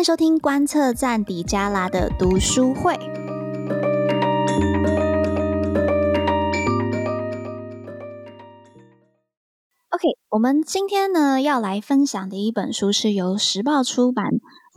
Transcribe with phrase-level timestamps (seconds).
[0.00, 2.94] 迎收听观测站迪加拉的读书会。
[9.90, 14.24] OK，我们今天呢要来分享的一本书是由时报出版。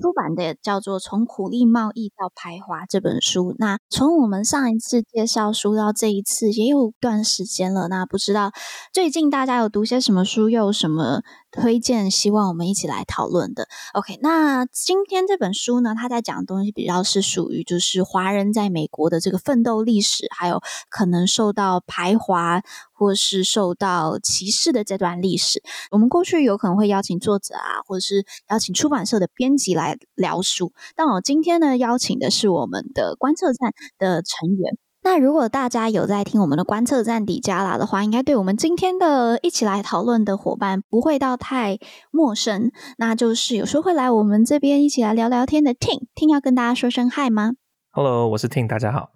[0.02, 3.56] 出版的叫做《从苦力贸易到排华》这本书。
[3.60, 7.88] 那从我们上一次介绍书到这一次，也有段时间了。
[7.88, 8.52] 那不知道
[8.92, 11.22] 最近大家有读些什么书，又有什么
[11.54, 13.68] 推荐，希望我们一起来讨论的。
[13.94, 22.62] OK，那今天这本书呢，它在讲的东西比较是属于就是华人在美国的这个奋斗历史，还有可能受到排华
[22.92, 25.62] 或是受到歧视的这段历史。
[25.92, 34.78] 我们过去有可能会邀请作者啊，或者是邀请出版社的编辑来聊书，但我今天呢邀请的是我们的观测站的成员。
[35.06, 41.78] 那如果大家有在听我们的观测站底加拉的话，应该对我们今天的一起来讨论的伙伴不会到太
[42.10, 42.72] 陌生。
[42.98, 47.52] 那就是有时候会来我们这边一起来聊聊天的 Ting，Ting 要跟大家说声嗨吗
[47.92, 49.12] ？Hello，我是 Ting，大家好。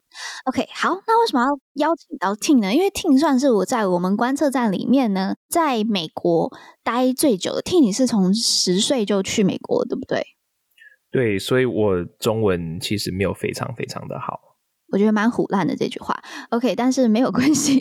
[0.46, 2.74] OK，好，那为什么要邀请到 Ting 呢？
[2.74, 6.52] 因为 Ting 算是我在我们观测站里面呢，在美国
[6.84, 7.62] 待最久的。
[7.62, 10.26] Ting 你是从十岁就去美国，对不对？
[11.10, 14.47] 对，所以我中文其实没有非常非常的好。
[14.92, 16.18] 我觉得蛮虎烂的这句话
[16.50, 17.80] ，OK，但是没有关系，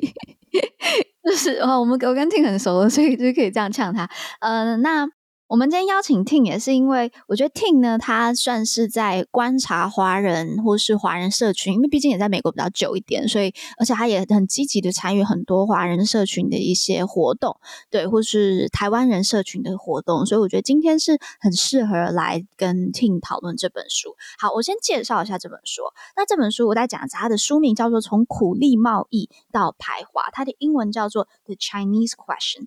[1.24, 4.08] 就是哦，我们我跟 t 很熟了，所以就可以这样呛他。
[4.40, 5.06] 呃，那。
[5.48, 24.16] 我们今天邀请 Ting 也是因为，我觉得 Ting 呢，他算是在观察华人或是华人社群，因为毕竟也在美国比较久一点，所以而且他也很积极的参与很多华人社群的一些活动，对，或是台湾人社群的活动，所以我觉得今天是很适合来跟 Ting 讨论这本书。
[24.40, 25.82] 好，我先介绍一下这本书。
[26.16, 32.62] 那这本书我在讲的是它的书名叫做《从苦力贸易到排华》，它的英文叫做《The Chinese Question》。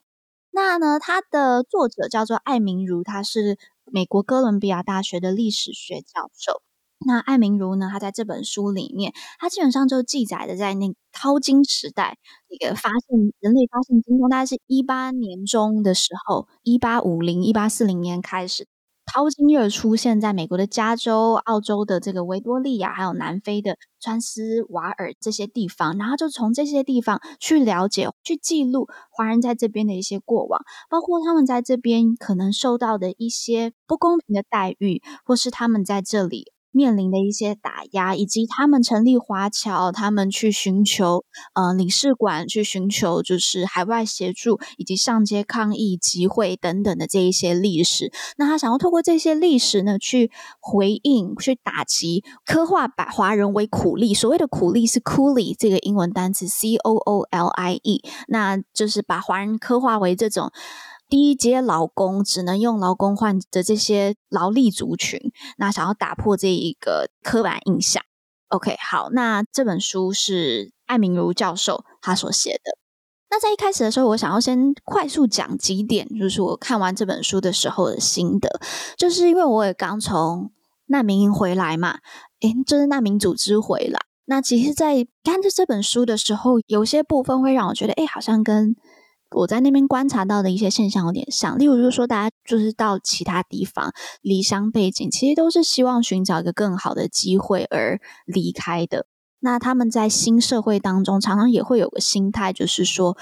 [0.52, 6.62] 那呢，它的作者叫做艾明如，他是美国哥伦比亚大学的历史学教授。
[7.06, 12.18] 那艾明如呢，他在这本书里面，他基本上就记载的在那淘金时代，
[12.50, 18.68] 那个发现人类发现金矿，大概是一八年中的时候，一八五零、一八四零年开始。
[19.12, 36.52] 淘金热出现在美国的加州、澳洲的这个维多利亚，还有南非的川斯瓦尔这些地方，然后就从这些地方去了解、去记录华人在这边的一些过往，包括他们在这边可能受到的一些不公平的待遇，或是他们在这里。
[36.72, 48.12] 面临的一些打压，以及他们成立华侨，他们去寻求呃领事馆，去寻求就是海外协助，以及上街抗议、集会等等的这一些历史。
[48.38, 54.14] 那他想要透过这些历史呢，去回应、去打击、刻画把华人为苦力。
[54.14, 60.52] 所谓的苦力是 coolie 这个英文单词 C O O L I E，那就是把华人刻画为这种。
[61.10, 65.20] 低阶劳工只能用劳工换的这些劳力族群，
[65.58, 68.04] 那想要打破这一个刻板印象。
[68.50, 72.78] OK，好，那这本书是艾明如教授他所写的。
[73.32, 78.50] 那在一开始的时候，我想要先快速讲几点，就是我看完这本书的时候的心得，
[78.98, 80.52] 就是因为我也刚从
[80.88, 82.00] 难民营回来嘛，
[82.42, 84.00] 诶，就是难民组织回来。
[84.26, 88.76] 那其实，在看着这本书的时候，有些部分会让我觉得，诶，好像跟。
[89.32, 99.06] 我在那边观察到的一些现象有点像，例如就是说，大家就是到其他地方离乡背井，其实都是希望寻找一个更好的机会而离开的。
[99.40, 103.16] 那他们在新社会当中，常常也会有个心态，就是说，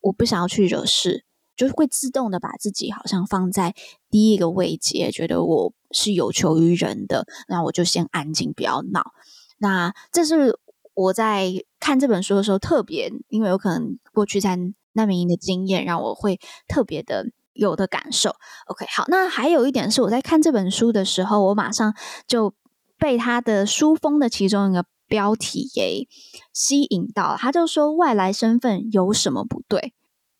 [0.00, 3.74] 我不想要去惹事，就会自动的把自己好像放在
[4.10, 9.12] 第一个位阶，觉得我是有求于人的，那我就先安静，不要闹。
[9.58, 10.58] 那这是
[10.94, 14.58] 我在看这本书的时候特别，因为有可能过去在。
[14.92, 18.34] 难民营的经验让我会特别的有的感受。
[18.66, 21.94] OK，好，那还有一点是我在看这本书的时候，我马上
[22.26, 22.54] 就
[22.98, 26.06] 被他的书封的其中一个标题给
[26.52, 29.92] 吸引到了，他就说外来身份有什么不对？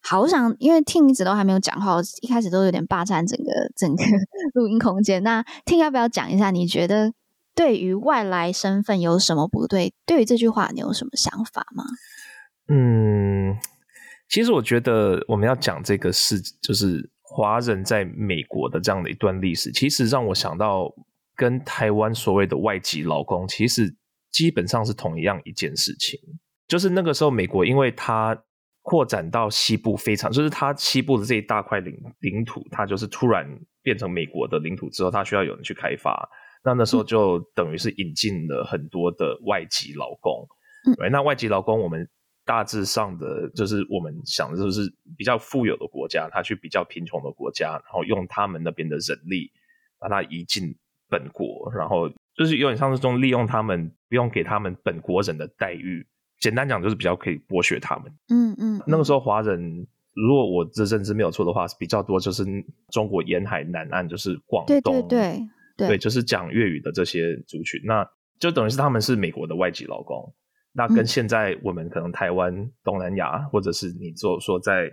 [0.03, 4.03] 好，我想因为 Ting 一直都还没有讲话，我一开始都有点霸占整个整个
[4.55, 5.23] 录音空间。
[5.23, 6.51] 那听要不要讲一下？
[6.51, 7.13] 你觉得
[7.55, 9.93] 对于外来身份有什么不对？
[10.07, 11.85] 对于这句话，你有什么想法吗？
[12.69, 13.59] 嗯。
[14.31, 20.89] 其实我觉得我们要讲这个事，就是华人在美国的这样的一段历史，其实让我想到
[21.35, 23.93] 跟台湾所谓的外籍劳工，其实
[24.31, 26.17] 基本上是同一样一件事情。
[26.69, 28.41] 就是那个时候，美国因为它
[28.83, 33.45] 扩展到西部非常，就是它西部的这一大块领领土，它就是突然
[33.83, 36.29] 变成美国的领土之后，它需要有人去开发。
[36.65, 40.47] 那那时候就等于是引进了很多的外籍劳工。
[40.87, 42.09] 嗯，对，那外籍劳工我们。
[42.51, 49.49] 大致上的就是我们想的就是比较富有的国家，他去比较贫穷的国家，然后用他们那边的人力
[50.01, 50.75] 把它移进
[51.09, 56.05] 本国，然后就是有点像是这种利用他们，不用给他们本国人的待遇。
[56.41, 58.13] 简单讲就是比较可以剥削他们。
[58.31, 62.45] 嗯嗯，嗯，那个时候华人，如果我这认知没有错的话，是比较多就是
[62.91, 68.05] 中国沿海南岸，就是广东，对对对对，对，就是讲粤语的这些族群，那
[68.41, 70.35] 就等于是他们是美国的外籍劳工。
[70.73, 74.91] 那跟现在我们可能台湾、东南亚，或者是你做说在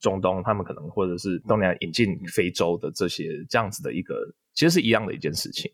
[0.00, 4.14] 中东，他们可能或者是东南亚引进非洲的这些这样子的一个，
[4.54, 5.70] 其实是一样的一件事情。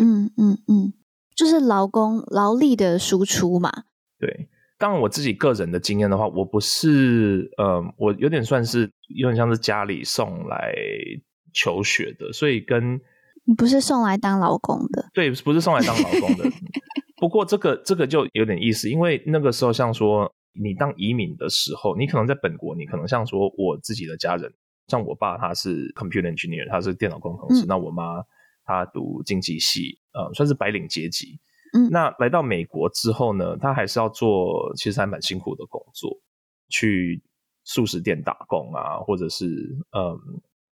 [0.00, 0.92] 嗯嗯嗯，
[1.36, 3.70] 就是劳工劳力的输出嘛。
[4.18, 4.48] 对，
[4.78, 10.74] 当然我自己个人的经验的话，我不是，呃，我有点算是有点像是家里送来
[11.52, 13.00] 求学的，所以跟
[13.44, 16.44] 你不是送来当劳工的，对，不是送来当劳工的。
[17.20, 24.52] 不过这个这个就有点意思，因为那个时候像说你当移民的时候，你可能在本国，你可能像说我自己的家人，
[24.88, 28.24] 像我爸他是 computer engineer，他是电脑工程师，嗯、那我妈
[28.64, 31.38] 她读经济系，呃，算是白领阶级。
[31.72, 36.20] 嗯，那来到美国之后呢，他还是要做，其实还蛮辛苦的工作，
[36.68, 37.22] 去
[37.64, 39.46] 素食店打工啊，或者是
[39.96, 40.18] 嗯，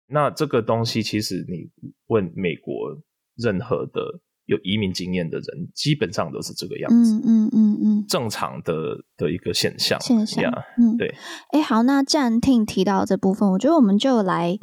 [0.06, 1.70] 那这个东西其实你
[2.06, 2.96] 问美国
[3.36, 8.74] 任何的有移民经验的人，基本上都是这个样子，嗯嗯嗯嗯，正常的
[9.16, 11.14] 的一个现象现象，嗯，对。
[11.52, 14.58] 哎，好，那既然 Tim 提到这部分，我觉得我们就来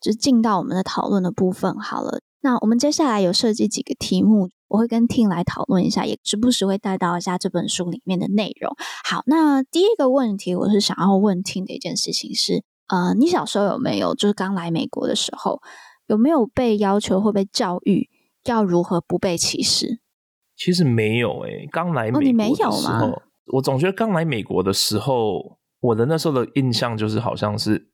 [0.00, 2.20] 就进到我们的讨论的部分好了。
[2.42, 4.48] 那我们接下来有设计几个题目。
[4.68, 8.72] 我会跟 Tim 来讨论一下，也时不时会带到一下这本书里面的内容。
[9.04, 15.60] 好，那第一个问题，我是想要问 Tim 的一件事情是，呃，你小时候有没有，就是刚来美国的时候，
[16.06, 18.08] 有没有被要求或被教育
[18.44, 20.00] 要如何不被歧视？
[20.56, 23.22] 其实没有诶、欸，刚来美国的时候，哦，你没有？
[23.54, 27.90] 我总觉得刚来美国的时候，我的那时候的印象就是好像是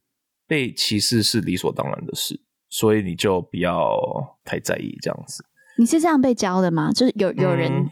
[0.47, 3.97] 被歧视是理所当然的事，所以你就不要
[4.45, 5.45] 太在意这样子。
[5.79, 6.91] 你是这样被教的吗？
[6.93, 7.89] 就是有有人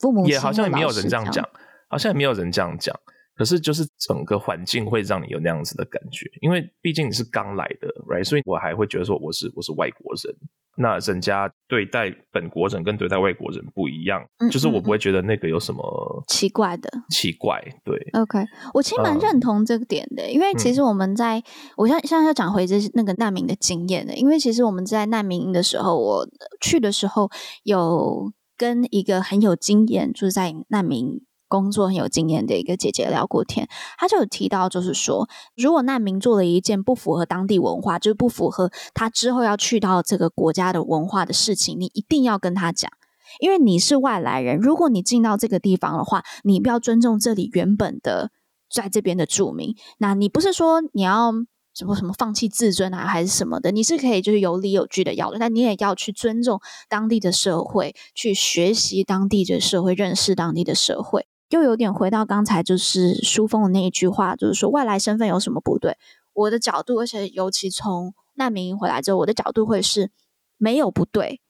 [0.00, 1.44] 父母、嗯、也好像也没有人这样讲，
[1.88, 2.94] 好像也没有人这样讲。
[3.34, 8.22] 可是就是整个环境会让你有那样子的感觉，因为毕竟你是刚来的，right？
[8.22, 10.36] 所以我还会觉得说我是我是外国人。
[10.76, 16.90] 那人家对待本国人跟对待外国人不一样，嗯、就是我不会觉得那个有什么奇怪的。
[17.10, 17.94] 奇怪，对。
[18.12, 18.38] OK，
[18.72, 21.42] 我其实蛮认同这个点的，嗯、因为其实我们在，
[21.76, 26.26] 我现在现在要讲回这那个难民的经验的，因为其实我们在难民营的时候，我
[26.60, 27.30] 去的时候
[27.64, 31.20] 有跟一个很有经验，就是在难民。
[31.52, 33.68] 工作很有经验的一个姐姐聊过天，
[33.98, 42.90] 她就有提到，就是说，如果难民做了一件不符合当地文化，就是不符合他之后要去到这个国家的文化的事情，你一定要跟他讲，
[43.38, 44.56] 因为你是外来人。
[44.56, 48.30] 如果你进到这个地方的话，你不要尊重这里原本的
[48.70, 49.76] 在这边的住民。
[49.98, 51.32] 那你不是说你要
[51.74, 53.70] 什么什么放弃自尊啊，还是什么的？
[53.72, 61.26] 你是可以就是有理有据的要的，但你也要去尊重当地的社会，去学习当地的社会，认识当地的社会。
[61.52, 65.96] 又有点回到刚才就是书封的那一句话，就是说外来身份有什么不对？
[66.32, 70.10] 我的角度，而且尤其从难民营回来之后，我的角度会是
[70.56, 71.42] 没有不对，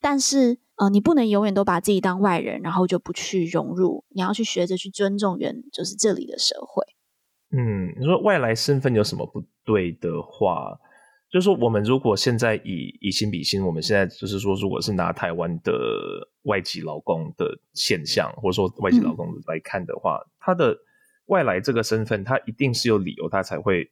[0.00, 6.82] 但是呃，你不能永远都把自己当外人，然后就不去融入，你要去学着去尊重原就是这里的社会。
[7.52, 10.78] 嗯，你说外来身份有什么不对的话？
[11.30, 15.72] 就是说，我们如果现在以以心比心，我们现在就是说，如果是拿台湾的
[16.42, 20.76] 外籍劳工的现象，或者说外籍劳工来看的话，嗯、他的
[21.26, 23.88] 外来这个身份，他一定是有理由，他才会，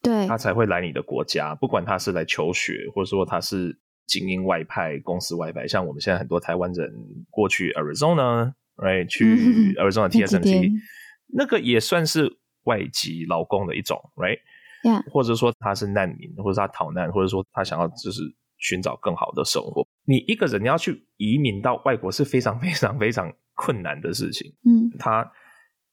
[0.00, 6.94] 对，他才会来你的国家，不管他是来求学，或者说他是精英外派、公司外派，像我们现在很多台湾人
[7.28, 10.80] 过去 Arizona，right，去 Arizona TSMC，、嗯、
[11.26, 14.38] 那个也算是外籍劳工的一种，right。
[14.84, 15.02] Yeah.
[15.10, 18.22] 或者说他是难民，或者他逃难，或者说他想要就是
[18.58, 19.86] 寻找更好的生活。
[20.04, 24.52] 你一个人你要去移民到外国是非常 非常非常困难的事情。
[24.64, 25.28] 嗯，他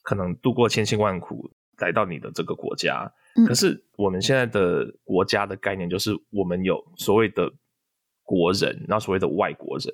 [0.03, 1.49] 可能度过千辛万苦
[1.79, 3.11] 来到你的这个国家。
[3.35, 7.51] 嗯，可是我们现在的国家的概念就是我们有所谓的
[8.23, 9.93] 国人，然后所谓的外国人。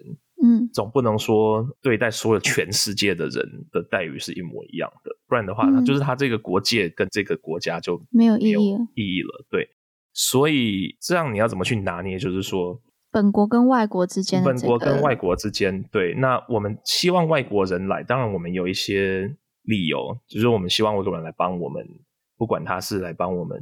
[0.72, 8.80] 嗯，总不能说对待所有全世界的人的待遇是一模一样的，不然的话，嗯、就是他这个国界跟这个国家就没有意义了。
[8.96, 9.70] 意义了，对。
[10.14, 12.20] 所以这样你要怎么去拿捏？
[12.20, 16.14] 就是说，本国跟外国之间、这个，本国跟外国之间，对。
[16.16, 21.88] 那我们希望外国人来，当然我们有一些理由，就是我们希望外国人来帮我们，
[22.38, 23.62] 不管他是来帮我们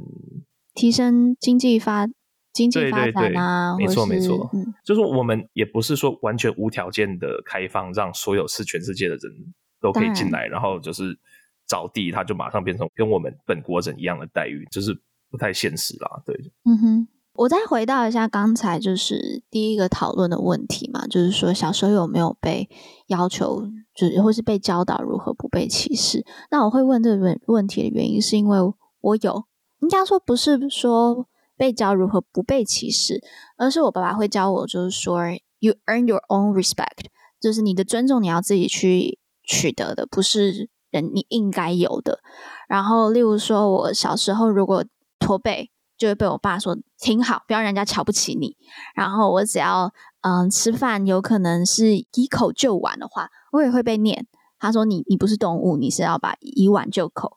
[0.74, 2.08] 提升经济发。
[2.52, 9.32] 经济发展啊，对对对，没错没错，嗯，就是我们也不是说完全无条件的开放，让所有是全世界的人
[9.80, 11.18] 都可以进来，然后就是
[11.66, 14.92] 找地，他就马上变成跟我们本国人一样的待遇，就是
[15.30, 16.34] 不太现实啦，对。
[16.64, 22.68] 嗯哼，我再回到一下刚才就是第一个讨论的问题嘛，就是说小时候有没有被
[23.06, 23.62] 要求，
[23.94, 26.26] 就是或是被教导如何不被歧视？
[26.50, 28.58] 那我会问这个问问题的原因，是因为
[29.00, 29.44] 我有，
[29.80, 31.28] 应该说不是说
[31.60, 33.20] 被教如何不被歧视，
[33.58, 35.20] 而是我爸爸会教我，就是说
[35.58, 42.20] you earn your own respect，就是你的尊重你要自己去取得的，不是人你应该有的。
[42.66, 44.82] 然后例如说我小时候如果
[45.18, 45.70] 驼背。
[46.00, 48.56] 就会被我爸说挺好，不要人家瞧不起你。
[48.94, 54.26] 然后我只要嗯吃饭有可能是一口就完的话，我也会被念。
[54.58, 57.36] 他说你你不是动物，你是要把一碗就口。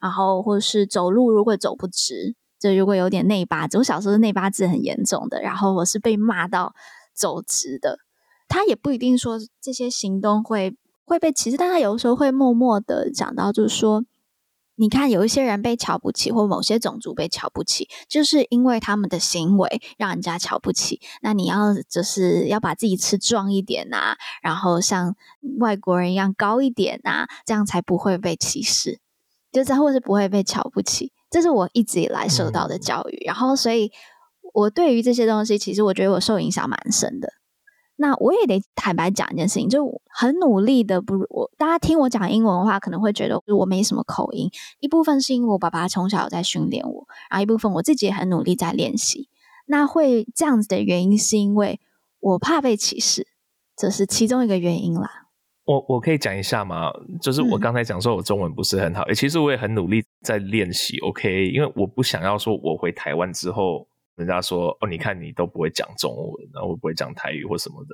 [0.00, 2.36] 然后或是走路如果走不直，
[2.70, 6.74] 就如果有点内八字，我小时候内八字很严重的，然后我是被骂到
[7.14, 7.98] 走直的。
[8.48, 14.04] 他也不一定说这些行动会会被歧视，但他有时候会默默的讲到，就是说。
[14.76, 21.00] 你看，有一些人被瞧不起，或某些种族被瞧不起，就是因为他们的行为让人家瞧不起。
[21.22, 25.14] 那你要就是要把自己吃壮一点呐、啊，然后像
[25.60, 28.98] 外国人一样高一点呐、啊，这样才不会被歧视，
[29.52, 31.12] 就是或是不会被瞧不起。
[31.34, 33.16] 这是我一直以来受到的教育。
[33.24, 33.90] 嗯、然后，所以
[34.52, 37.32] 我对于这些东西，其实我觉得我受影响蛮深的。
[37.96, 44.48] 那我也得坦白讲一件事情，就很努力的不我，大家听我讲英文的话，可能会觉得我没什么口音。
[44.78, 49.28] 一部分是因为我爸爸从小有在训练我，然后一部分我自己也很努力在练习。
[49.66, 51.80] 那会这样子的原因，是因为
[52.20, 53.26] 我怕被歧视，
[53.76, 55.23] 这是其中一个原因啦。
[55.64, 56.90] 我我可以讲一下吗？
[57.20, 60.98] 就是我刚才讲说我中文不是很好，其实我也很努力在练习。
[61.00, 63.86] OK，因为我不想要说我回台湾之后。
[64.16, 67.88] 人家说哦，你看你都不会讲中文，然后不会讲台语或什么的。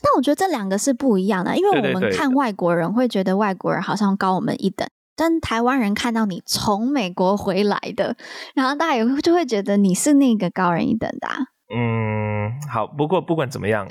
[0.00, 8.16] 但我觉得这两个是不一样的，因为我们看外国人会觉得外国人好像高我们一等，但台湾人看到你从美国回来的，
[8.54, 11.36] 然后大家也会就会觉得你是那个高人一等的啊。
[11.74, 13.88] 嗯，好，不过不管怎么样，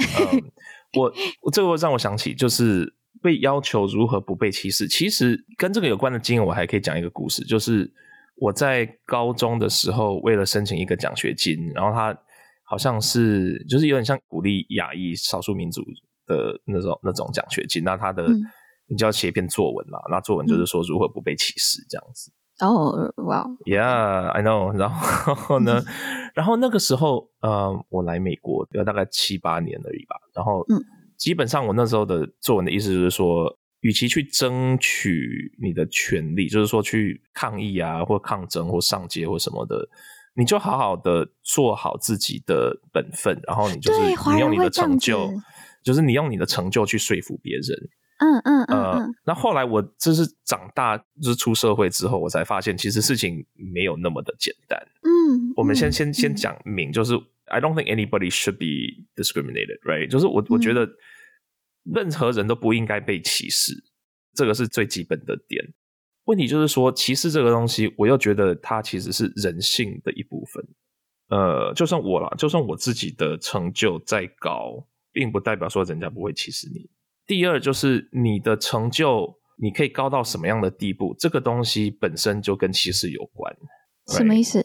[0.96, 4.88] 我这个让我想起就是被要求如何不被歧视。
[4.88, 7.94] 其实跟这个有关的经验，我还可以讲一个故事，就是。
[8.38, 12.14] 我在高中的时候，为了申请一个奖学金，然后他
[12.66, 15.82] 好像是就是有点像鼓励亚裔少数民族
[16.28, 17.82] 的那种那种奖学金。
[17.86, 18.42] 那他的、嗯、
[18.88, 22.30] 你就要写一篇作文嘛，那作文就是说如何不被歧视这样子。
[22.60, 24.76] 哦，哇，Yeah，I know。
[24.78, 25.82] 然后呢，
[26.36, 30.18] 然后那个时候，呃，我来美国要大概七八年而已吧。
[30.34, 30.66] 然后，
[31.18, 33.58] 基本上我那时候的作文的意思就是说。
[33.82, 39.88] 与其去争取你的权利，就是说去抗议啊，或抗争，或上街或什么的，
[40.34, 44.00] 你就好好的做好自己的本分，然后你就是
[44.34, 45.32] 你用你的成就，
[45.84, 47.90] 就是你用你的成就去说服别人。
[48.18, 48.80] 嗯嗯嗯。
[48.80, 54.80] 呃，那后来我就是长大，就是出社会之后，我才发现其实事情没有那么的简单。
[55.04, 57.14] 嗯，我们先先先讲明，就是
[57.46, 60.10] I don't think anybody should be discriminated, right？
[60.10, 60.90] 就是我我觉得。
[61.94, 63.72] 任何人都不应该被歧视，
[64.34, 65.64] 这个是最基本的点。
[66.24, 70.66] 问题就是说，歧视这个东西，我又觉得它其实是人性的一部分。
[71.28, 76.90] 呃，就算我啦，就算我自己的成就再高，并不代表说人家不会歧视你。
[77.28, 83.56] 第二，就是你的成就，你可以高到什么样的地步，这个东西本身就跟歧视有关。
[84.08, 84.60] 什么意思？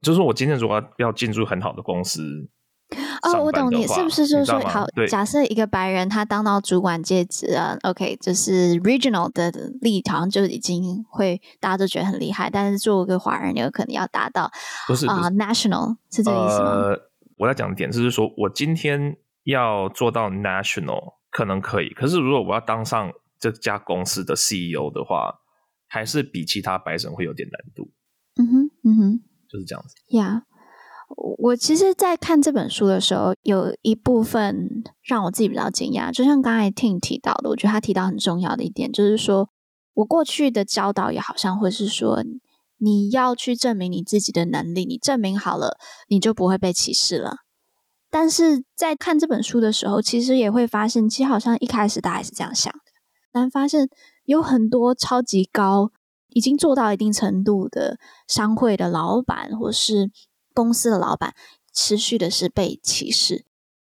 [0.00, 2.48] 就是说我今天如果要进入很好的公司。
[3.22, 9.50] 哦，我懂你是不是就是说，好，假设一个白人他当到主管阶级啊，OK，就是 regional 的
[9.80, 14.48] 立场就已经会大家都觉得很厉害，但是作为一个华人，有可能要达到
[14.86, 16.70] 不是啊、呃、national 是这个意思吗？
[16.70, 23.10] 呃，我要讲的点就是说我今天要做到 national 可能可以，可是如果我要当上
[23.40, 25.34] 这家公司的 CEO 的话，
[25.88, 27.90] 还是比其他白人会有点难度。
[28.36, 29.94] 嗯哼，嗯哼，就是这样子。
[30.08, 30.42] Yeah。
[31.38, 36.12] 我其实，在看这本书的时候，有一部分让我自己比较惊讶。
[36.12, 39.48] 就像刚才 Ting 提到的，我觉得他提到很重要的一点，就是说
[39.94, 42.24] 我过去的教导也好像会是说，
[42.78, 47.36] 你要去证明你自己的能力，你证明好了，你就不会被歧视了。
[48.10, 52.80] 但是在看这本书的时候，其实也会发现，其实好像一开始大家是这样想的，
[53.30, 53.88] 但发现
[54.24, 55.92] 有很多超级高，
[56.36, 60.10] 已经做到一定程度的商会的老板，或是。
[60.56, 61.34] 公司的老板
[61.74, 63.44] 持续的是被歧视，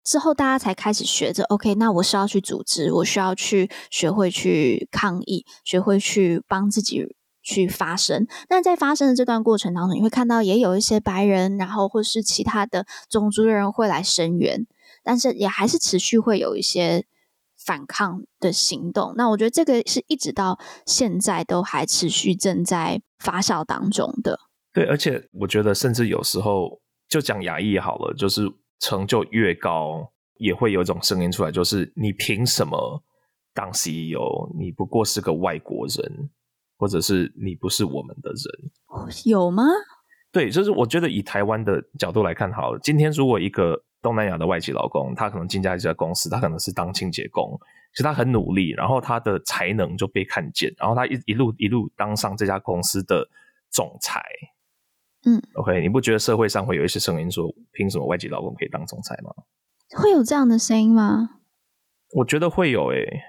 [0.02, 7.06] 之后大家才开始学着 OK，那我是要去组织，我需要去学会去抗议，学会去帮自己
[7.42, 8.26] 去发声。
[8.48, 14.66] 那在发声的这段过程当中，你会看到也有一些白人，然后或是其他的种族的人会来声援，
[15.04, 17.06] 但是也还是持续会有一些
[17.66, 19.14] 反抗的行动。
[19.16, 24.40] 那我觉得这个是一直到现在都还持续正在发酵当中的。
[24.74, 33.04] 对，而且我觉得，甚至有时候就讲牙医好了，就是成就越高，也会有一种声音出来，就是你凭什么
[33.54, 34.52] 当 CEO？
[34.58, 36.30] 你不过是个外国人，
[36.78, 38.72] 或者是你不是我们的人，
[39.26, 39.64] 有吗？
[40.32, 47.60] 对，就是我觉得以台湾的角度来看，好了，今天如果一个东南亚的外籍劳工，他可能进家一家公司，他可能是当清洁工，
[47.94, 53.28] 其实他很努力，然后他的才能就被看见，然后他一一路一路当上这家公司的
[53.72, 54.22] 总裁。
[55.26, 59.32] 嗯，OK，你不觉得社会上会有一些声音说，凭什么外籍劳工可以当总裁吗？
[59.96, 61.40] 会有这样的声音吗？
[62.16, 63.22] 我觉得会有诶、欸，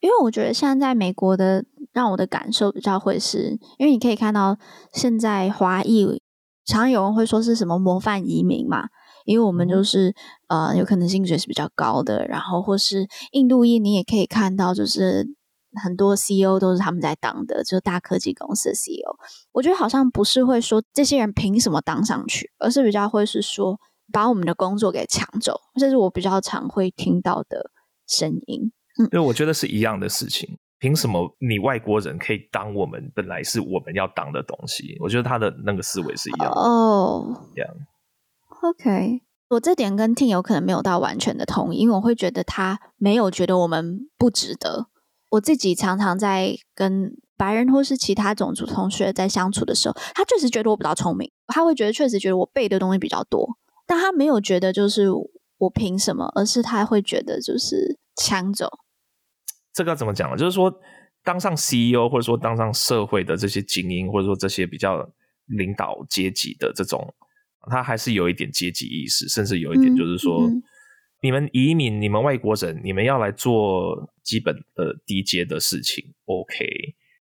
[0.00, 4.58] 因为我觉得现在在美国的，让我的感受比较会是，因为你可以看到
[4.92, 6.20] 现在华裔。
[6.66, 8.90] 常有人会说是什么模范移民嘛？
[9.28, 10.14] 因为我们就是
[10.46, 15.26] 呃，有可能薪水是比较高的，然后或是印度裔，你也可以看到，就是
[15.82, 19.14] 很多 CEO 都是他们在当的，就是大科技公司的 CEO。
[19.52, 23.78] 我觉得好像不是会说这些人凭什么当上去，而是比较会是说
[24.10, 27.70] 把我们的工作给抢走，这是我比较常会听到的
[28.06, 28.72] 声音。
[28.98, 30.58] 嗯，因为我觉得是一样的事情。
[30.80, 34.96] 凭什么你外国人可以当我们本来是我们要当的东西？
[35.00, 37.50] 我觉得他的那个思维是一样的哦。
[37.54, 37.68] 一样
[38.68, 44.88] ，OK，我这点跟 Tim 有可能没有到完全的同意，因为我会觉得他没有觉得我们不值得。
[45.30, 55.08] 我自己常常在跟白人或是其他种族同学在相处的时候，他确实觉得我比较聪明，他会觉得确实觉得我背的东西比较多，但他没有觉得就是
[55.58, 58.68] 我凭什么，而是他会觉得就是抢走。
[59.72, 60.36] 这个要怎么讲呢？
[60.36, 60.72] 就是说，
[61.22, 64.96] 当上 CEO 或者说当上社会的这些精英，或者说这些比较
[65.46, 67.14] 领导阶级的这种，
[67.70, 70.62] 他还是有一点阶级意识，甚至有一点就是说，嗯嗯、
[71.22, 76.66] 你们移民，你们外国人，你们要来做基本的低阶的事情，OK，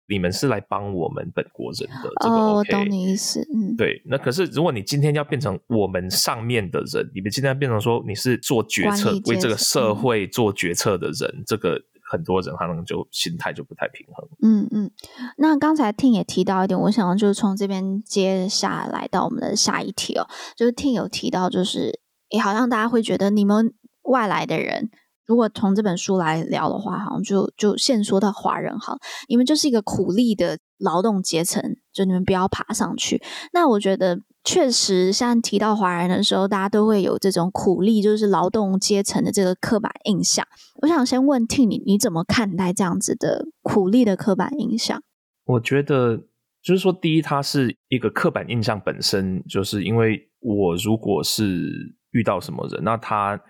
[0.08, 2.10] 你们是来帮我们本国人的。
[2.20, 3.40] 这个 OK，哦，我懂你意思。
[3.54, 4.02] 嗯，对。
[4.06, 11.82] 那可是如果你今天要变成我们上面的人，你们今天要变成说你是做决策，为这个社会做决策的人，嗯、这个。
[12.12, 14.28] 很多人他们就心态就不太平衡。
[14.42, 14.90] 嗯嗯，
[15.38, 24.90] 那刚才听也提到一点，我想就是从这边接下来到我们的下一题哦，就是听有提到，就是也好像大家会觉得你们外来的人，
[25.32, 33.22] 如果从这本书来聊的话，好像就就先说到华人好，你们就是一个苦力的劳动阶层，就你们不要爬上去。
[33.54, 34.20] 那我觉得。
[34.44, 40.44] 确实，像提到华人的时候，大家都会有这种苦力，就是劳动阶层的这个刻板印象。
[40.80, 45.00] 我想先问 Tim 你，你怎么看待这样子的苦力的刻板印象？
[45.44, 46.16] 我觉得，
[46.60, 53.40] 就是说，第一，它是一个刻板印象本身，就是因为我如果是遇到什么人，那他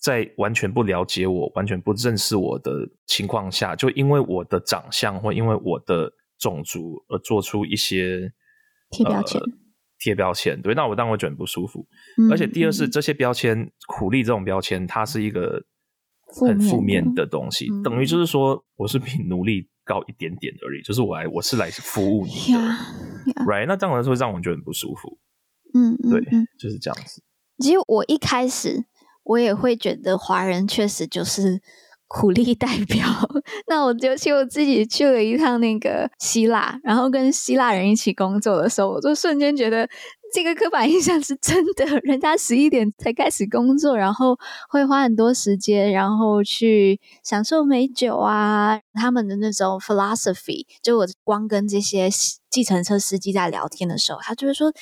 [0.00, 8.32] 在完全不了解我、完全不认识我的情况下，就因为我的长相或因为我的种族而做出一些
[8.90, 9.40] 贴标签。
[9.40, 9.46] 呃
[10.00, 11.84] 贴标签，对，那我当然会觉得很不舒服。
[12.18, 15.60] 嗯、而且第二是这些标签，苦力这种标签，它是一个
[16.38, 22.76] 很负面的东西，嗯、等于就是说我是比奴隶高一点点而已，就是我来我是来服务你的 yeah,
[23.44, 23.66] yeah.，right？
[23.66, 25.18] 那这样子会让我觉得很不舒服。
[25.74, 27.20] 嗯，对，嗯、就是这样子。
[27.58, 28.84] 其实我一开始
[29.28, 31.60] 我也会觉得华人确实就是。
[32.10, 33.06] 苦力代表，
[33.68, 39.86] 那我就其我自己去了一趟那个希腊，然后跟希腊人一起工作的时候，我就瞬间觉得
[40.32, 41.84] 这个刻板印象是真的。
[42.04, 44.34] 人家十一点才开始工作，然后
[44.70, 50.64] 会花很多时间，然后去享受美酒啊，他们的那种 philosophy。
[50.82, 52.08] 就我光跟这些
[52.48, 54.72] 计程车司机在聊天的时候，他就会说，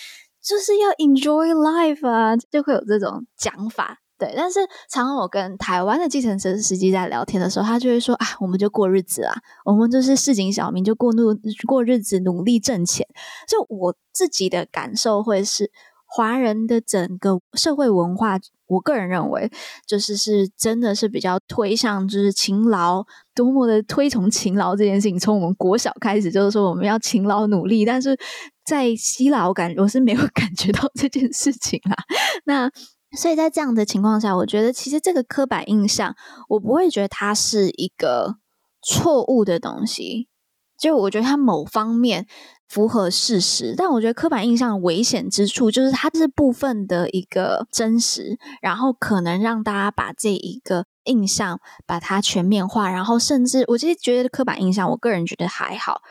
[0.40, 3.98] 就是要 enjoy life 啊，就会有这种讲法。
[4.18, 9.34] 对，但是常常我跟台湾的计程车司机在聊天的时候，他就会说啊，我们就过日子啊，
[9.66, 13.06] 我们就是市井小民，就过努过日子，努力挣钱。
[13.46, 15.70] 就我自己的感受会是，
[16.06, 19.50] 华人的整个社会文化，我个人认为，
[19.86, 25.18] 就是是真的是比较推向就是勤劳，多么的推崇勤劳这件事情。
[25.18, 28.18] 从我们国小开始，就是说我们要勤劳努力，但是
[28.64, 31.94] 在希腊，我感我是没有 感觉到这件事情啦。
[32.46, 32.70] 那。
[33.16, 36.14] 所以在这样的情况下，我觉得其实这个刻板印象，
[36.50, 38.36] 我不会觉得它是一个
[38.82, 40.28] 错误的东西。
[40.78, 42.26] 就我觉得它某方面
[42.68, 56.02] 符合事实，但我觉得刻板印象的危险之处就是它是部分的一个真实，然后可能让大家把这一个印象把它全面化，然后甚至我其实觉得刻板印象，我个人觉得还好。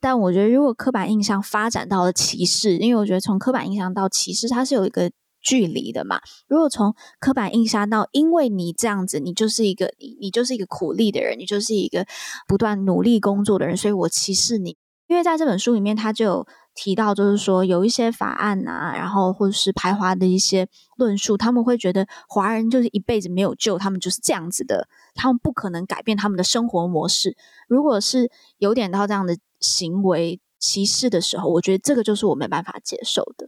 [0.00, 5.10] 但我觉得如果刻板印象发展到了歧视，因为我觉得从刻板印象到歧视，它是有一个。
[5.44, 12.06] 距离的嘛，如果从刻板印象到，因为你这样子，你就是一个你，你就是一个苦力的人，你就是一个
[12.48, 14.76] 不断努力工作的人，所以我歧视你。
[15.06, 27.36] 因为在这本书里面，他就有提到，就是说有一些法案啊，然后或者是排华的一些论述，他们会觉得华人就是一辈子没有救，他们就是这样子的，他们不可能改变他们的生活模式。
[27.68, 33.46] 如果是有点到这样的行为歧视的时候，我觉得这个就是我没办法接受的。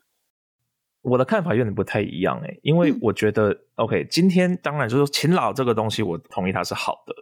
[1.08, 7.14] 我的看法有点不太一样诶，因为我觉得、嗯、OK，今天当然就是说勤劳这个东西，我同意它是好的。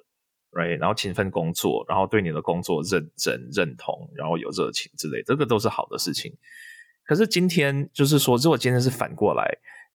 [0.57, 6.33] Right, 然后勤奋工作，然后对你的工作认真认同，然后有热情之类，这个都是好的事情。
[7.05, 9.45] 可是今天就是说，如果今天是反过来，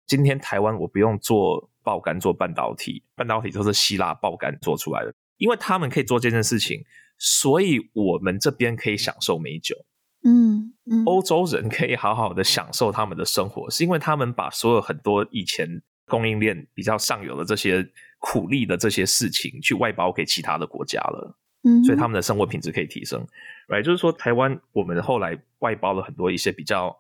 [0.06, 6.84] 今天台湾我不用做爆肝做半导体，半导体都是希腊爆肝做出来的，因为他们可以做这件事情，
[7.18, 9.78] 所以我们这边可以享受美酒。
[10.24, 17.90] 嗯嗯，欧洲人可以好好的享受他们的生活，是因为他们把所有很多以前供应链比较上游的这些。
[18.22, 23.26] 苦力的这些事情去外包给其他的国家了，嗯，所以他们的生活品质可以提升
[23.70, 23.82] ，right？
[23.82, 26.94] 就是说，台湾我们后来外包了很多一些比较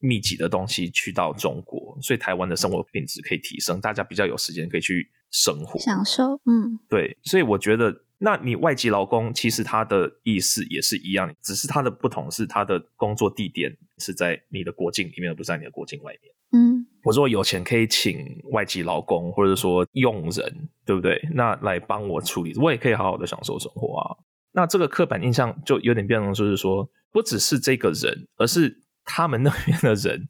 [0.00, 16.86] 密集的东西去到中国，所以台湾的生活品质可以提升，大家比较有时间可以去生活享受，嗯，对，所以我觉得，那你外籍劳工其实他的意思也是一样，只是他的不同是他的工作地点是在你的国境里面，而不是在你的国境外面，嗯。
[17.04, 18.18] 我说有钱可以请
[18.50, 21.20] 外籍劳工，或者说用人，对不对？
[21.34, 24.16] 那来帮我处理，我也可以好好的享受生活啊。
[24.50, 30.26] 那这个刻板印象就有点变成，就是说，不只是这个人，而是他们那边的人，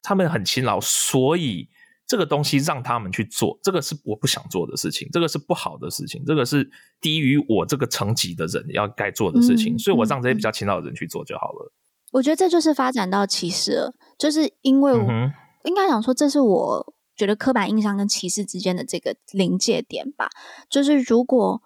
[0.00, 1.68] 他们很勤劳，所以
[2.06, 11.72] 这个东西让他们去做，这个是我不想做的事情，这个是不好的事情，这个是低于我这个层级的人要该做的事情，嗯，所以我让这些比较勤劳的人去做就好了。
[12.12, 15.06] 我觉得这就是发展到歧视了，就是因为我。
[15.08, 15.32] 嗯
[15.66, 20.28] 应该想说，这是我觉得刻板印象跟歧视之间的这个临界点吧。
[20.70, 21.60] 就是如果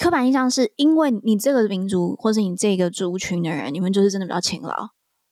[0.00, 4.88] 刻板印象是因为你这个民族或者你这个族群的人，你们就是真的比较勤劳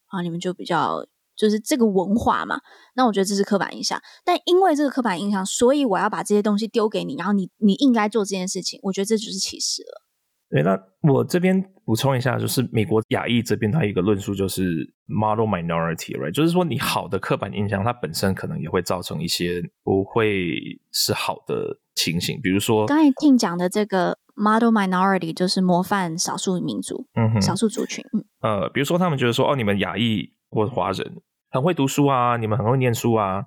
[0.07, 1.05] 啊，你们就比较
[1.37, 2.59] 就是这个文化嘛。
[2.94, 4.01] 那我觉得这是刻板印象。
[4.25, 8.79] 但因为这个刻板印象，所以我要把这些东西丢给你，然后你你应该做这件事情。
[8.83, 10.03] 我觉得这就是歧视了。
[10.51, 10.79] 对，那
[11.12, 16.31] 我这边补充一下，就是美国亚裔这边它一个论述就是 model minority，right？
[16.31, 33.45] 就是说你好的刻板印象，它本身可能也会造成一些不会是好的情形，比如说刚才听讲的这个 model minority 就是模范少数民族，嗯哼，少数族群，嗯，呃，比如说他们觉得说，哦，你们亚裔或华人很会读书啊，你们很会念书啊，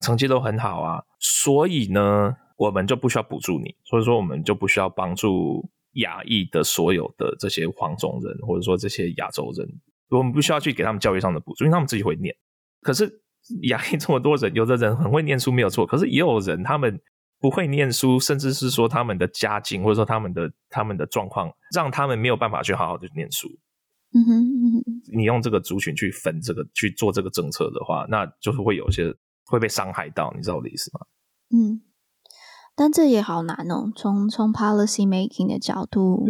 [0.00, 5.70] 成绩都很好啊，所以呢，我们就不需要补助你，所以说我们就不需要帮助。
[5.96, 9.66] 亚裔的所有的这些黄种人，或者说这些亚洲人，
[10.10, 12.36] 我们不需要去给他们教育上的补助，因为他们自己会念。
[12.82, 13.10] 可是
[13.62, 17.00] 亚裔这么多人，有的人很会念书没有错，可是也有人他们
[17.40, 23.48] 不会念书，甚至是说他们的家境或者说他们的他们的状况，让他们没有办法去好好的念书。
[24.16, 24.82] 嗯哼，嗯哼，
[25.14, 31.06] 你用这个族群去分这个去做这个政策的话，那就是会有些会被伤害到，你知道我的意思吗？
[31.54, 31.82] 嗯。
[32.74, 36.26] 但这也好难哦，从从 policy making 的角度，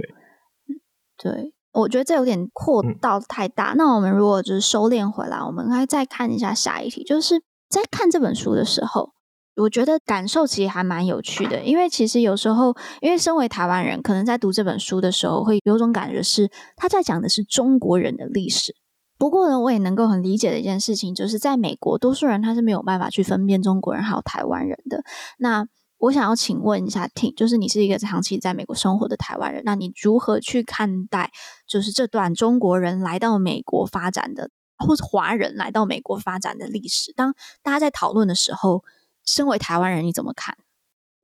[1.16, 3.72] 对，对，我觉得这有点扩到太大。
[3.72, 3.77] 嗯。
[3.79, 9.12] 那我们如果就是收敛回来，我们应该再看一下下一题，就是在看这本书的时候，
[9.57, 18.75] 我觉得感受其实还蛮有趣的，因为其实有时候，因为身为台湾人，可能在读这本书的时候，会有种感觉是他在讲的是中国人的历史。
[19.19, 25.03] 不过呢，我也能够很理解的一件事情，就是在美国，多数人他是没有办法去分辨中国人还有台湾人的。
[25.38, 25.66] 那
[25.97, 31.31] 我想要请问一下 t 就是你是一个长期在美国生活的台湾人，那你如何去看待，
[31.66, 37.14] 就是这段中国人来到美国发展的，或是华人来到美国发展的历史？
[37.14, 38.85] 当大家在讨论的时候，
[39.27, 40.57] 身为台湾人，你怎么看？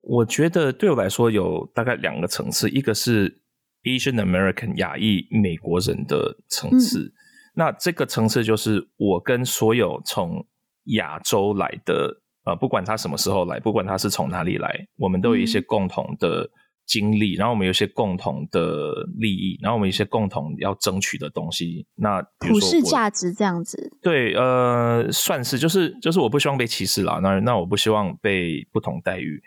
[0.03, 3.41] 我觉得对我来说有大概两个层次，一个是
[3.85, 7.12] Asian American 亚裔美国人的层次，嗯，
[7.55, 10.47] 那这个层次就是我跟所有从
[10.85, 12.19] 亚洲来的。
[12.45, 16.51] 呃，不管他什么时候来，不管他是从哪里来，我们都有一些共同的
[16.87, 21.87] 经历，嗯、然后我们有一些共同的利益，然后我们有一些共同要争取的东西。
[21.95, 29.42] 那普世价值这样子，对，呃，算是，就是就是我不希望被歧视啦，那那我不希望被不同待遇。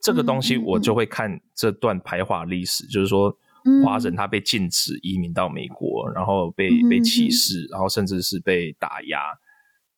[0.00, 3.36] 这个东西我就会看这段排华历史，嗯、就是说
[3.84, 9.20] 华人他被禁止移民到美国，然后被被歧视，然后甚至是被打压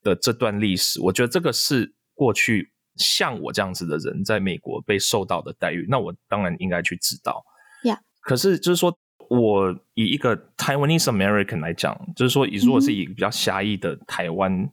[0.03, 1.95] 的这段历史，我觉得这个是。
[2.15, 7.43] 过去像我这样子的人在美国被受到的待遇，那我当然应该去知道。
[7.83, 7.99] Yeah.
[8.21, 8.97] 可是就是说，
[9.29, 14.69] 我以一个 Taiwanese American 来讲，就是说，以如果是以比较狭义的台湾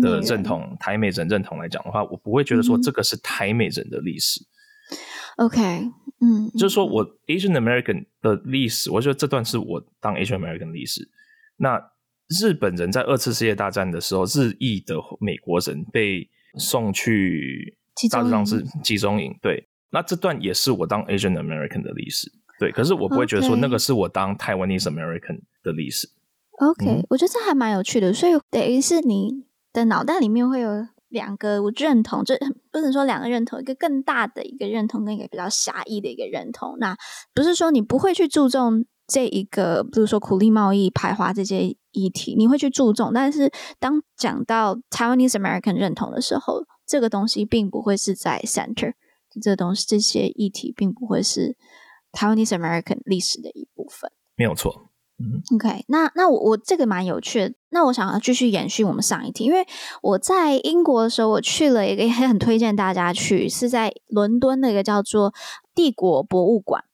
[0.00, 4.40] 的认同、台美人认同来讲的话，我不会觉得说这个是台美人的历史。
[5.36, 5.60] OK，
[6.20, 11.08] 嗯，就是说我 Asian American 的历史，我觉得这段是我当 Asian American 历史。
[11.56, 11.80] 那
[12.40, 17.76] 日本人在二次世界大战的时候，日裔的美国人被送去
[18.10, 19.36] 大致上是集中营。
[19.40, 22.30] 对，那这段也是我当 Asian American 的历史。
[22.58, 26.08] 对，可是我不会觉得说那个是我当 Taiwanese American 的历史。
[26.60, 28.12] OK，、嗯、我觉得这还蛮有趣的。
[28.12, 32.38] 所以等于是你的脑袋里面会有两个我认同，这
[32.70, 36.76] 不能说两个认同，一个更大的一个认同，跟一个比较狭义的一个认同。
[36.78, 36.96] 那
[37.34, 43.10] 不是说你不会去注重这一个，比如说苦力贸易、排华这些议题，你会去注重。
[43.14, 48.92] 但是当讲到 Taiwanese American 认同的时候，这个东西并不会是在 center，
[49.40, 51.56] 这个东西这些议题并不会是。
[52.16, 54.92] Taiwanese American 历史的一部分，没有错。
[55.18, 57.54] 嗯，OK，那那我我这个蛮有趣的。
[57.70, 59.66] 那我想要继续延续我们上一题，因为
[60.00, 65.34] 我在英国的时候，我去了一个也很推荐大家去，是在伦敦的一个叫做
[65.74, 66.84] 帝国博物馆。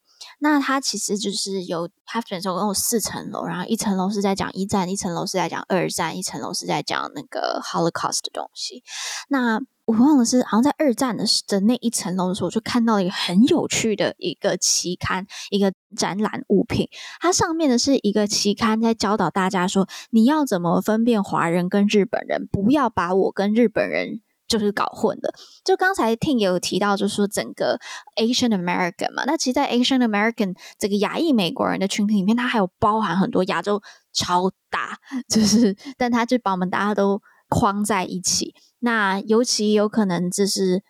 [0.40, 8.82] 那它其实就是有它总共有四层楼，然后一层楼是在讲一战，一层楼是在讲二战，一层楼是在讲那个 Holocaust 的东西。
[9.28, 16.88] 那我忘了是好像在二战的的那一层楼的时候，我就看到一个很有趣的一个期刊，一个展览物品。
[17.20, 25.32] 它上面的是一个期刊，在教导大家说，你要怎么分辨华人跟日本人，不要把我跟日本人就是搞混了。
[25.64, 27.78] 就刚才 Ting 也有提到，就是说整个
[28.16, 33.80] Asian American 嘛，那其实，在 Asian American 这个亚裔美国人的群体里面，它还有包含很多亚洲
[34.12, 38.54] 超大，就是但它就把我们大家都框在一起。
[38.80, 40.82] 那尤其有可能就是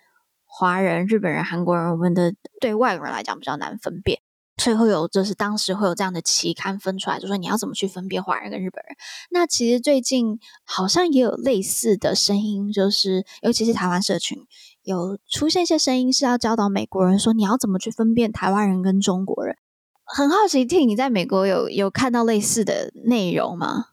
[0.47, 4.21] 华人、日本人、韩国人，我们的对外国人来讲比较难分辨，
[4.61, 8.95] 所以会有就是当时会有这样的期刊分出来，就说你要怎么去分辨华人跟日本人。
[9.31, 14.39] 那其实最近好像也有类似的声音，就是尤其是台湾社群
[14.83, 19.57] 有出现一些声音，是要教导美国人说你要怎么去分辨台湾人跟中国人。
[20.05, 23.87] 很好奇 t 你在美国有有看到类似的内容吗？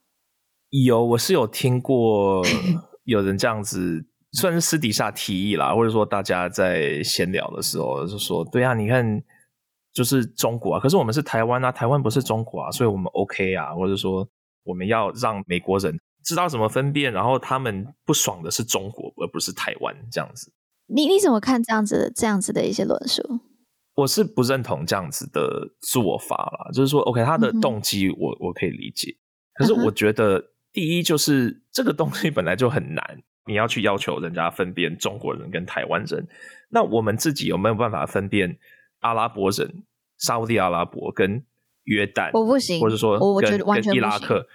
[0.69, 2.43] 有，我是有听过。
[3.06, 9.23] 有人这样子算是私底下提议啦，或者说大家在闲聊的时候就说：“对啊，你看，
[9.98, 14.30] 就是中国啊，可是我们是台湾啊，台湾不是中国啊，所以我们 OK 啊，或者说
[14.64, 20.54] 我们要让美国人知道怎么分辨，然后他们不爽的是中国，而不是台湾这样子。”
[20.86, 23.24] 你你怎么看这样子这样子的一些论述？
[23.96, 29.16] 我是不认同这样子的做法啦，就是说 OK，他的动机我、嗯、我可以理解，
[29.56, 30.52] 可是我觉得。
[30.74, 33.04] 第一就是这个东西本来就很难，
[33.48, 36.28] 你要去要求人家分辨中国人跟台湾人，
[36.70, 38.60] 那我们自己有没有办法分辨
[39.00, 39.84] 阿拉伯人、
[40.18, 41.44] 沙乌地阿拉伯跟
[41.84, 42.32] 约旦？
[42.34, 44.48] 我不行，或者说我我觉得完全跟伊拉克。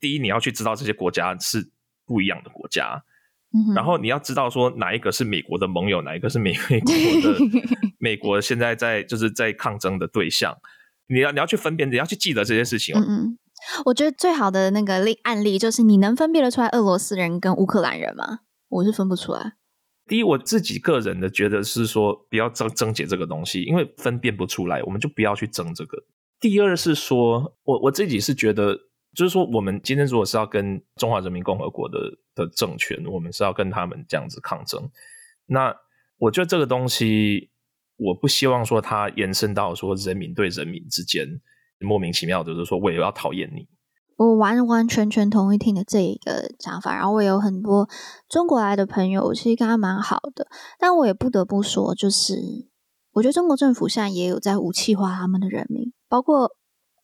[0.00, 1.70] 第一，你要去知道这些国家是
[2.06, 3.04] 不一样的国家，
[3.52, 7.38] 嗯、然后你要知道说哪一个是美国的盟友，哪一个是美美国的
[8.00, 10.56] 美国现在在就是在抗争的对象，
[11.08, 13.04] 你要你要去分辨，你要去记得这些事情哦。
[13.06, 13.38] 嗯嗯
[13.84, 18.38] 我觉得最好的那个例案例就是，你能分辨得出来俄罗斯人跟乌克兰人吗？
[18.70, 19.52] 我是分不出来。
[20.10, 25.96] 第一，我自己个人的觉得是说，不要争争解这个东西，因为分辨不出来，我们就不要去争这个。
[26.40, 28.76] 第二是说，我我自己是觉得，
[29.14, 34.90] 就是说，我们今天如果是要跟中华人民共和国的的政权，我们是要跟他们这样子抗争，
[35.46, 35.72] 那
[36.18, 37.50] 我觉得这个东西，
[37.94, 41.40] 我不希望说它延伸到说人民对人民之间。
[41.82, 43.66] 莫名其妙的，就是说我也要讨厌你。
[44.20, 46.94] 我完完全全同意听的这一个想法。
[46.94, 47.88] 然后我有很多
[48.28, 50.46] 中国来的朋友，我其实跟他蛮好的。
[50.78, 52.68] 但我也不得不说，就是
[53.12, 56.50] 我觉得中国政府现在也有在武器化他们的人民，包括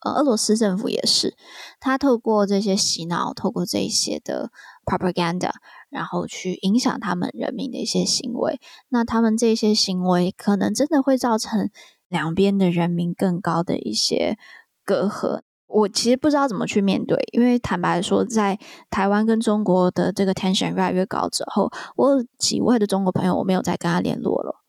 [0.04, 1.34] 呃俄罗斯政府也是。
[1.80, 4.50] 他透过这些洗脑，透过这些的
[4.84, 5.52] propaganda，
[5.88, 8.60] 然后去影响他们人民的一些行为。
[8.90, 11.70] 那他们这些行为，可能真的会造成
[12.08, 14.36] 两边的人民更高的一些。
[14.84, 15.40] 隔阂，
[15.76, 18.58] 我其实不知道怎么去面对，因为坦白说，在
[18.88, 24.62] 台湾跟中国的这个 tension 越来越高之后，我有几位的中国朋友我没有再跟他联络了。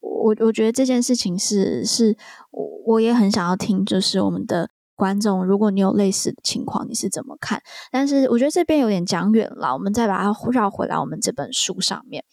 [0.00, 2.16] 我我觉得这件事情是是，
[2.50, 7.60] 我我也很想要听，就是我们的观众，如果你有类似的情况，你是怎么看？
[7.92, 12.24] 但是我觉得这边有点讲远了，我们再把它绕回来，我们这本书上面，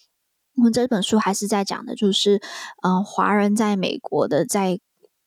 [0.56, 2.40] 我们这本书还是在讲的，就是
[2.84, 4.80] 嗯、华人在美国的在。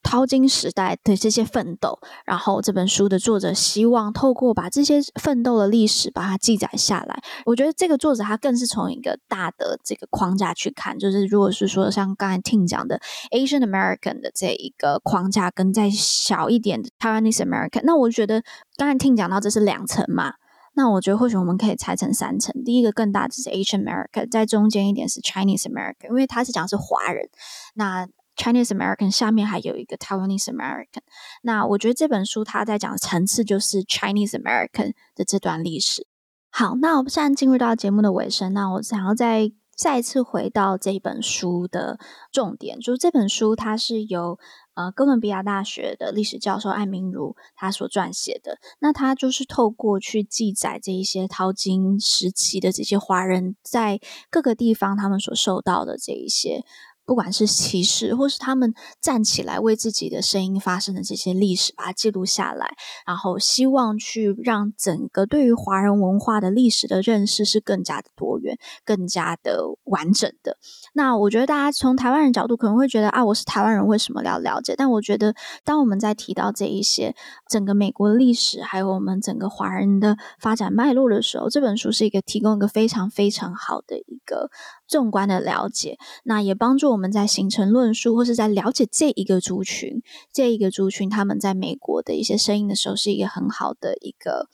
[0.05, 7.21] 淘金时代的这些奋斗，然后这本书的作者希望透过把这些奋斗的历史把它记载下来。
[7.47, 13.01] 我觉得这个作者他更是从一个大的这个框架去看，就是如果是说像刚才听讲的
[13.33, 18.45] Asian American 的这一个框架，跟再小一点的 Taiwanese American，那我觉得
[18.77, 20.35] 刚才听讲到这是两层嘛，
[20.75, 22.55] 那我觉得或许我们可以拆成三层。
[22.63, 27.31] 第一个更大的是 Asian American，在中间一点是 Chinese American，因为他是讲是华人，
[27.75, 28.07] 那。
[28.37, 31.03] Chinese American 下面还有一个 Taiwanese American。
[31.43, 36.07] 那我觉得这本书它在讲的层次就是 Chinese American 的这段历史。
[36.51, 41.99] 好，那我们现在进入到节目的尾声，那我想要再再一次回到这本书的
[42.31, 44.39] 重点，就是这本书它是由
[44.75, 48.59] 呃哥伦比亚大学的历史教授艾明儒他所撰写的。
[48.79, 56.65] 那他就是透过去记载这一些淘金时期的这些华人在各个地方他们所受到的这一些。
[57.07, 62.75] 不管是歧视，或是他们站起来为自己的声音发声的这些历史，把它记录下来，
[63.07, 70.57] 然后希望去让整个对于华人文化的历史的认识是更加的多元、更加的完整的。
[70.93, 74.75] 那我觉得大家从台湾人角度可能会觉得啊，我是台湾人，为什么要了解？
[74.77, 77.15] 但我觉得，当我们在提到这一些
[77.49, 84.51] 整个美国历史，还有我们整个华人的发展脉络的时候，这本书是一个提供一个非常非常好的一个。
[84.95, 90.01] 纵观的了解，那也帮助我们在形成论述，或是在了解这一个族群，
[90.33, 94.49] 这一个族群他们在美国的一些声音的时候，是一个很好的一个，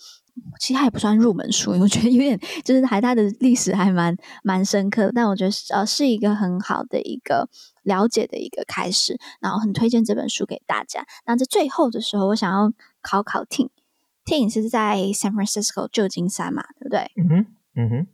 [0.58, 7.50] 其实它也不算入门书，因 为我觉得有点就是还它的历史还蛮蛮深刻，但我觉得呃是一个很好的一个
[7.82, 11.04] 了解的一个开始，然后很推荐这本书给大家。
[11.26, 12.72] 那在最后的时候，我想要
[13.02, 17.10] 考考 Tim，Tim 是在 San Francisco 旧金山嘛，对不对？
[17.16, 17.46] 嗯哼。
[17.76, 18.06] 嗯哼，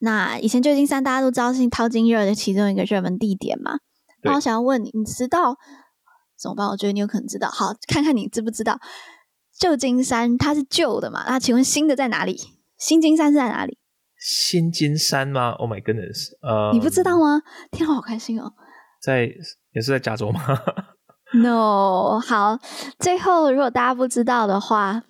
[0.00, 3.78] 那以前旧金山大家都知道是淘金热的其中一个热门地点嘛。
[4.22, 5.56] 那我想要问你，你知道
[6.38, 6.66] 怎么办？
[6.68, 7.48] 我觉得你有可能知道。
[7.50, 8.78] 好，看看你知不知道
[9.58, 11.24] 旧金山它是旧的嘛？
[11.26, 12.40] 那请问新的在哪里？
[12.78, 13.78] 新金山是在哪里？
[14.18, 16.30] 新金山吗？Oh my goodness！
[16.40, 17.42] 呃，你不知道吗？
[17.70, 18.52] 天啊，好开心哦！
[19.00, 19.28] 在
[19.72, 20.40] 也是在加州吗？
[21.34, 22.20] No。
[22.20, 22.58] 好，
[22.98, 25.02] 最后如果大家不知道的话。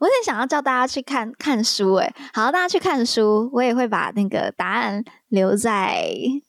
[0.00, 6.06] 我也想要叫大家去看看书，诶，好，大家去看书，我也会把那个答案留在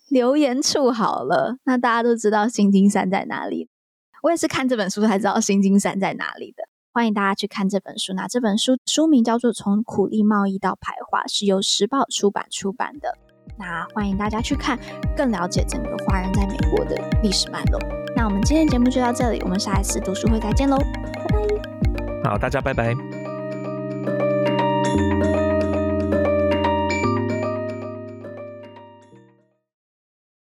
[0.10, 1.58] 留言处好了。
[1.64, 3.70] 那大家都知道新金山在哪里，
[4.24, 6.64] 我也是看这本书才知道新金山在哪里的。
[6.92, 13.18] 欢迎大家去看这本书，那这本书书名叫做《从苦力贸易到排华》，是由时报出版出版的。
[13.58, 14.80] 那欢迎大家去看，
[15.16, 17.80] 更了解整个华人在美国的历史脉络。
[18.16, 21.28] 那我们今天节目就到这里，我们下一次读书会再见喽，拜
[22.24, 22.30] 拜。
[22.30, 23.25] 好，大家拜拜。